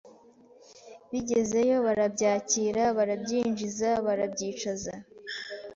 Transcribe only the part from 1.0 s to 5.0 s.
Bigeze yo barabyakira, barabyinjiza barabyicaza